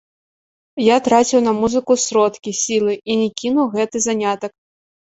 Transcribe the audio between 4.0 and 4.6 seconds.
занятак.